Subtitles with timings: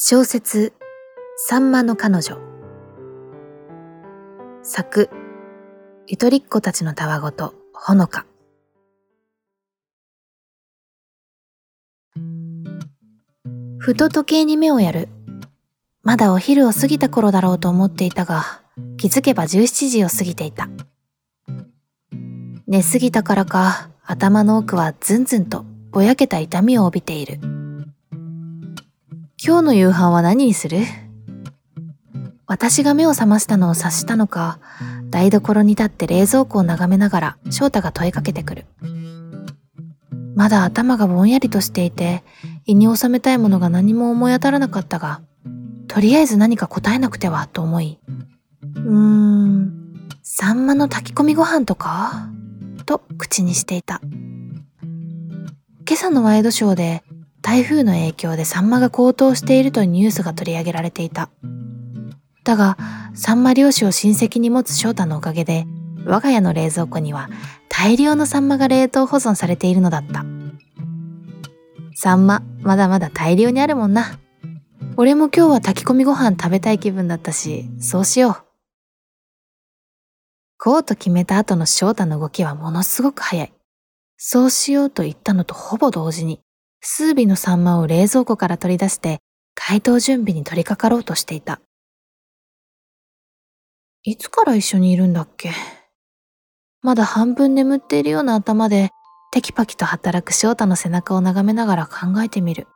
[0.00, 0.74] 小説
[1.36, 2.38] さんまの彼女。
[4.62, 5.10] 作
[6.06, 8.24] ゆとりっ子たちのたわごとほのか。
[13.78, 15.08] ふと時計に目をやる。
[16.04, 18.62] まだお昼を過ぎた頃だろうと思っていたが
[18.98, 20.68] 気づけば17時を過ぎていた。
[22.68, 27.57] 寝すぎたからか頭の奥はずんずんとぼやけた痛みを帯びている。
[29.40, 30.80] 今日の夕飯は何にする？
[32.48, 34.58] 私が目を覚ましたのを察したのか
[35.10, 38.66] 台所に立って冷蔵庫を眺めながら翔太が問いかけてくる。
[40.34, 42.24] まだ頭がぼんやりとしていて
[42.64, 45.20] 胃に収めたいものが何も思い当たらなかったが
[45.86, 48.00] とりあえず何か答えなくてはと思い
[48.62, 52.28] うーんサンマの炊き込みご飯とか？
[52.86, 54.00] と口にしていた。
[55.86, 57.02] 今朝のワイドショーで
[57.48, 61.30] 台風の影響でサンマが高騰しているとニュースが取り上げられていた。
[62.44, 62.76] だが
[63.14, 65.64] サンマ漁師を親戚に持つ翔太のおかげで
[66.04, 67.30] 我が家の冷蔵庫には
[67.70, 70.26] 大量のサンマが冷凍保存されているのだった。
[71.94, 74.18] サンマまだまだ大量にあるもんな。
[74.98, 78.36] 俺も今日は炊き込みご飯食べたい気分だったしそうしよう。
[80.58, 83.54] こうと決めた後の翔太の動きはものすごく早い。
[84.18, 86.42] そうしようと言ったのとほぼ同時に
[86.80, 89.18] 数尾のサンマを冷蔵庫から取り出して
[89.54, 91.60] 解凍準備に取り掛かろうとしていた。
[94.04, 95.50] いつから一緒にいるんだっけ？
[96.80, 98.90] まだ半分眠っているような頭で
[99.32, 102.68] テキパキと働く翔太の背中を眺めながら考えてみる。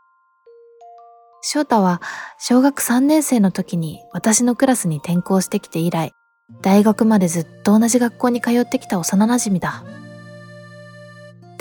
[1.41, 2.03] 翔太は
[2.39, 6.13] 小学3年生の時に私のクラスに転校してきて以来
[6.61, 9.85] 大学までずっと同じ学校に通ってきた幼馴染だ。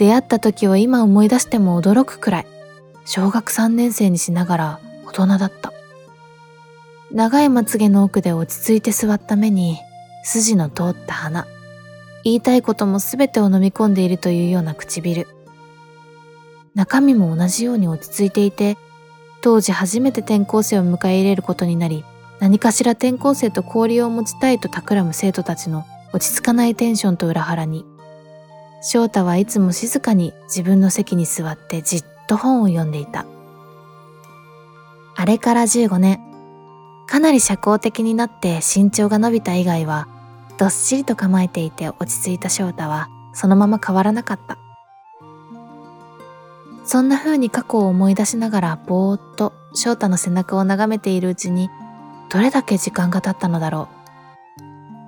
[0.02, 2.48] 出会った時を今思い出しても驚くくらい
[3.06, 5.72] 小学3年生にしながら大人だった。
[7.12, 9.78] 長いまつげの奥で落ち着いて座った目に
[10.24, 11.46] 筋の通った鼻。
[12.24, 15.28] 言いたいことも全てを飲み込んでいるというような唇。
[16.74, 18.80] 中身も同じように落ち着いていて
[19.42, 22.04] 当時初めて転校生を迎え入れることになり
[22.40, 27.86] 何かしら転校生と交流を持ちたいと企む生徒たちの落ち着かないテンションと裏腹に
[28.82, 33.28] 翔太はいつも静かに自分の席に座ってじっと本を読んでいた。
[35.16, 36.20] あれから15年。
[37.06, 40.08] かなり社交的になって身長が伸びた以外は
[40.58, 44.58] どっしりと構えていて落ち着いた翔太はそのまま変わらなかった。
[46.84, 51.70] そんな風に過去を思い出しながらぼーっと翔太の背中を眺めているうちに
[52.30, 53.90] どれだけ時間が経ったのだろ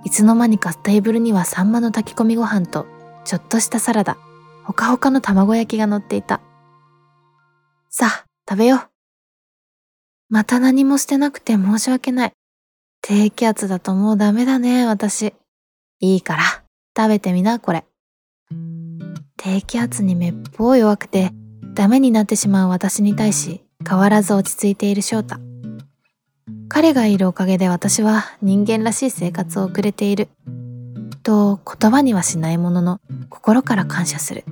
[0.04, 0.08] う。
[0.08, 2.86] いつの間にかテーブルにはサンマの炊き込みご飯と
[3.26, 4.18] ちょっとしたサラダ
[4.64, 6.42] ほかほかの卵焼きが乗っていた
[7.90, 8.94] さあ食べよう
[10.34, 12.32] また何もしてなくて申し訳ない。
[13.04, 15.36] 低気圧だともうダメだね、私。
[16.00, 16.44] いいから、
[16.98, 17.86] 食べてみな、これ。
[19.38, 21.30] 低気圧にめっぽう弱くて、
[21.76, 25.36] ダメになってしまう私に対し、変わらず落ち着いている翔太。
[26.68, 30.30] 彼がいるおかげで私は人間らしい生活を送れている。
[31.24, 34.44] と言葉にはしないものの、心から感謝する。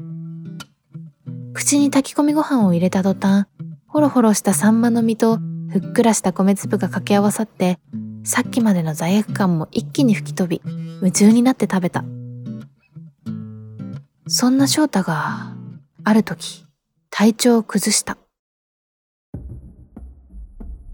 [1.54, 3.46] 口に炊き込みご飯を入れた途端、
[3.92, 5.38] ホロホロしたサンマの実と
[5.72, 7.78] ふっくらした米粒が掛け合わさって
[8.24, 10.62] さっきまでの罪悪感も一気に吹き飛び
[11.00, 12.06] 夢中になって食べた
[14.28, 15.54] そんな翔太が
[16.06, 16.66] ある時
[17.10, 18.18] 体調を崩した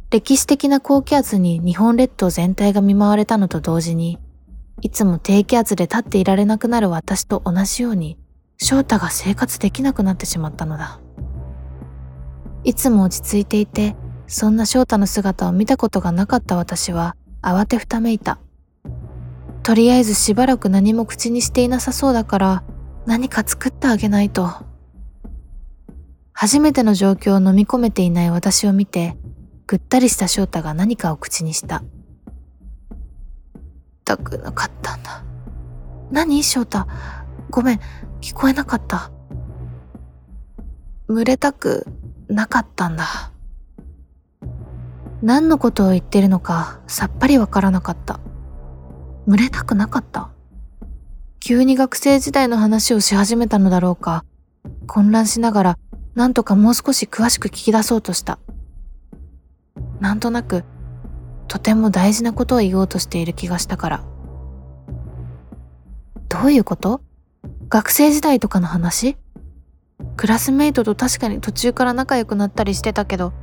[0.10, 4.18] 歴史的な高気圧に日本列島全体が見舞われたのと同時に
[4.82, 8.18] いつも低気圧で立っていられなくなる私と同じように
[8.58, 11.00] 翔太が生活できなくなってしまったのだ
[12.64, 13.96] いつも落ち着いていて
[14.28, 18.40] そんな翔太の姿を見たことがなかった私は慌てふためいた。
[19.64, 22.64] とりあえずしばらく何も口にしていなさそうだから
[23.06, 24.50] 何か作ってあげないと。
[26.34, 29.18] 初めての状況を飲み込めていない私を見て
[29.66, 31.84] ぐったりした翔太が何かを口にした。
[34.08, 35.22] たくなかったんだ。
[36.12, 36.42] 何？
[36.42, 36.88] 翔太。
[37.50, 37.80] ごめん、
[38.22, 39.12] 聞こえなかった。
[41.10, 41.86] 群れたく
[42.30, 43.06] なかったんだ。
[45.22, 48.22] 何のことを言ってるのかさっぱりわからなかった。
[49.28, 50.30] 群れたくなかった？
[51.42, 54.24] 急に学生時代の話をし始めたのだろうか。
[54.88, 55.78] 混乱しながら
[56.16, 58.40] 何とかもう少し詳しく聞き出そうとした。
[60.00, 60.64] なんとなく
[61.48, 64.04] とても大事なことを言おうとしている気がしたから。
[66.30, 67.02] どういうこと？
[67.70, 69.18] 学生時代とかの話？
[70.16, 73.34] クラスメイトと確かに途中から仲良くなったりしてたけど、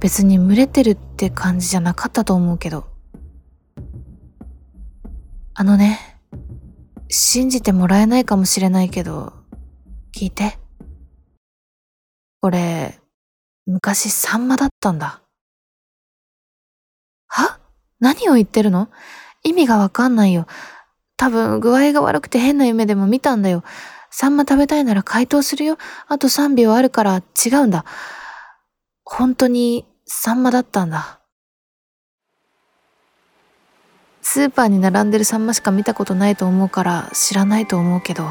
[0.00, 2.86] 別に群れてるって感じじゃなかったと思うけど。
[5.54, 5.98] あのね、
[7.08, 9.32] 信じてもらえないかもしれないけど、
[10.14, 10.58] 聞いて。
[12.40, 13.00] 俺、
[13.66, 15.22] 昔サンマだったんだ。
[18.00, 18.88] 何を言ってるの？
[19.42, 20.46] 意味がわかんないよ。
[21.16, 23.64] 多分具合が悪くて変な夢でも見たんだよ。
[24.10, 25.78] サンマ食べたいなら回答するよ。
[26.06, 27.84] あと3秒あるから違うんだ。
[29.04, 31.20] 本当にサンマだったんだ。
[34.22, 38.24] スーパーに並んでるサンマしか見たことないと思うから知らないと思うけど、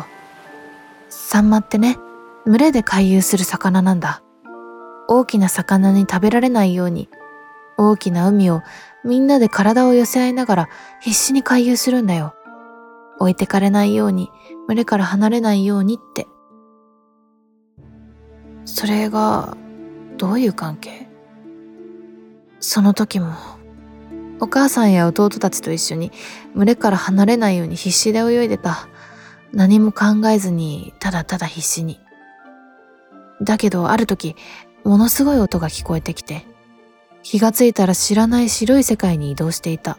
[1.10, 1.98] サンマってね、
[2.46, 4.22] 群れで回遊する魚なんだ。
[5.08, 7.10] 大きな魚に食べられないように、
[7.78, 8.62] 大きな海を
[9.08, 10.70] みんなで体を寄せ合いながら
[11.02, 12.36] 必死に回遊するんだよ。
[13.20, 14.30] 置いてかれないように、
[14.68, 16.28] 群れから離れないようにって。
[18.66, 19.56] それが、
[20.18, 21.08] どういう関係？
[22.60, 23.32] その時も、
[24.40, 26.12] お母さんや弟たちと一緒に
[26.54, 28.90] 群れから離れないように必死で泳いでた。
[29.54, 32.00] 何も考えずに、ただただ必死に。
[33.42, 34.36] だけど、ある時、
[34.84, 36.46] ものすごい音が聞こえてきて、
[37.24, 39.98] 気がついたら知らない白い世界に移動していた。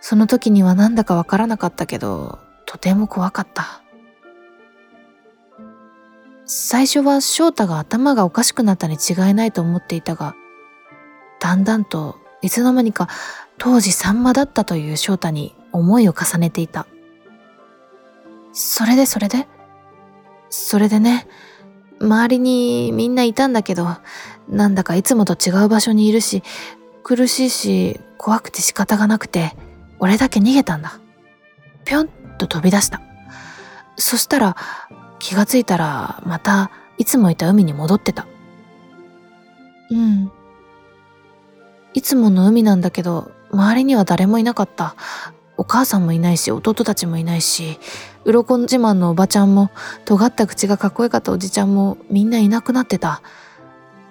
[0.00, 3.82] その時にはなんだかわからなかったけど、とても怖かった。
[6.46, 10.34] 最初は翔太が頭がおかしくなったに違いないと思っていたが、
[11.40, 13.08] だんだんといつの間にか
[13.56, 16.86] 当時サンマだったという翔太に思いを重ねていた。
[18.52, 19.48] それでそれで？
[20.50, 21.26] それでね、
[21.98, 23.88] 周りにみんないたんだけど、
[24.48, 26.42] なんだかいつもと違う場所にいるし、
[27.02, 29.56] 苦しいし、怖くて仕方がなくて、
[29.98, 31.00] 俺だけ逃げたんだ。
[31.84, 32.08] ぴょん
[32.38, 33.00] と飛び出した。
[33.96, 34.56] そしたら
[35.18, 38.26] 気がついたらまたいつもいた海に戻ってた。
[39.90, 40.32] うん。
[41.92, 44.96] いつもの海なんだけど周りには誰もいなかった。
[45.56, 47.78] お母さんもいないし弟たちもいないし
[48.24, 49.70] 鱗自慢のおばちゃんも
[50.04, 53.22] 尖った口がかっこよかったおじちゃんもみんないなくなってた。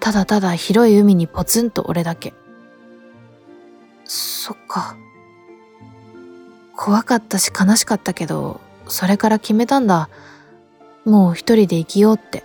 [0.03, 2.33] ただただ広い海にポツンと俺だけ。
[4.03, 4.97] そっか。
[6.75, 8.59] 怖かったし悲しかったけど、
[8.89, 10.09] それから決めたんだ。
[11.05, 12.44] もう一人で生きようって。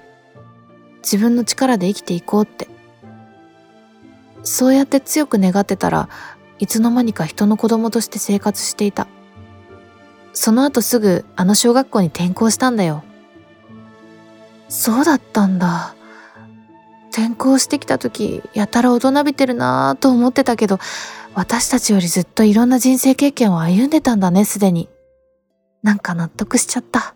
[0.99, 2.69] 自分の力で生きていこうって。
[4.45, 6.09] そうやって強く願ってたら
[6.61, 9.09] いつの間にか人の子供として生活していた。
[10.33, 13.03] その後すぐあの小学校に転校したんだよ。
[14.69, 15.97] そうだったんだ。
[17.11, 20.79] 転校してきた時やたら大人びてるなぁと思ってたけど
[21.39, 24.89] 私たちよりずっといろんな人生経験を歩んでたんだね、すでに。
[25.85, 27.15] なんか納得しちゃった。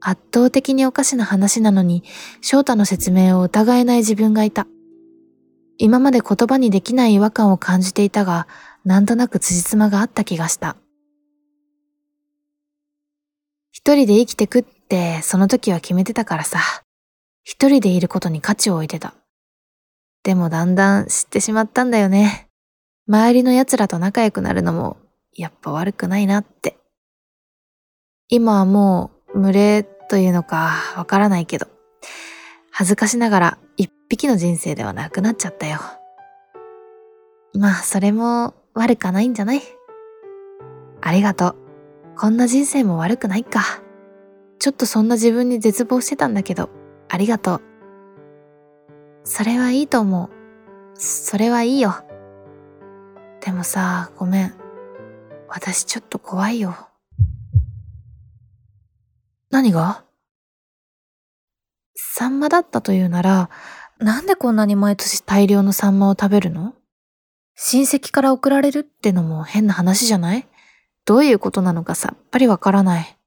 [0.00, 2.04] 圧倒的におかしな話なのに、
[2.40, 4.68] 翔太の説明を疑えない自分がいた。
[5.76, 8.46] 今まで言葉にできない違和感を感じていたが、
[8.84, 10.76] なんとなく辻褄があった気がした。
[13.72, 16.60] 一人で生きてくってその時は決めてたからさ、
[17.50, 19.14] 一人でいることに価値を置いてた。
[20.22, 22.50] でもだんだん知ってしまったんだよね。
[23.08, 24.98] 周りの奴らと仲良くなるのも、
[25.34, 26.76] やっぱ悪くないなって。
[28.28, 31.68] 今はもう、群れというのかわからないけど、
[32.70, 35.80] 恥ずかしながら一匹の人生ではなくなっちゃったよ。
[37.54, 39.62] まあ、それも悪かないんじゃない？
[41.00, 41.56] ありがとう。
[42.14, 43.62] こんな人生も悪くないか。
[44.58, 46.68] ちょっとそんな自分に絶望してたんだけど、
[47.08, 47.62] ありがとう。
[49.24, 50.30] それはいいと思う。
[51.00, 51.94] それはいいよ。
[53.40, 54.54] でもさ、ごめん。
[55.48, 56.76] 私ちょっと怖いよ。
[59.50, 60.04] 何が？
[61.96, 63.50] サンマだったというなら、
[63.98, 66.74] なんでこんなに毎年大量のサンマを食べるの？
[67.56, 70.46] 親戚から送られるってのも変な話じゃない？
[71.04, 73.17] どういうことなのかさっぱりわからない。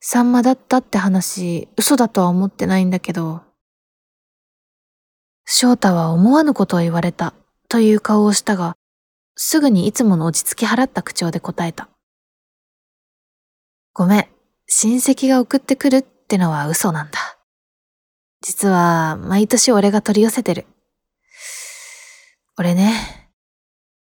[0.00, 3.42] サンマだったって話、嘘だとは思ってないんだけど、
[5.44, 7.34] 翔太は思わぬことを言われた
[7.68, 8.76] という顔をしたが、
[9.34, 11.88] すぐにいつもの落ち着き払った口調で答えた。
[13.92, 14.26] ごめん、
[14.68, 17.18] 親戚が送ってくるってのは嘘なんだ。
[18.40, 20.66] 実は、毎年俺が取り寄せてる。
[22.56, 23.30] 俺ね、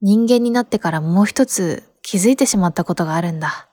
[0.01, 3.64] 人間になってからもう一つ気づいてしまったことがあるんだ。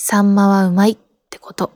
[0.00, 0.96] サンマはうまいっ
[1.28, 1.72] てこと。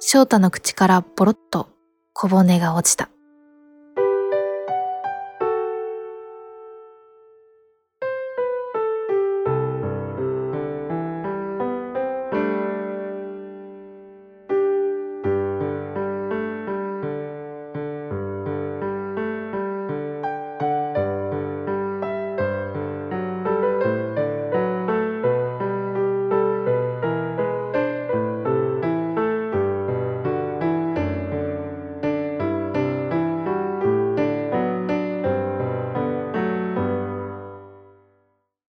[0.00, 1.68] 翔太の口からポロッと
[2.12, 3.08] 小骨が落ちた。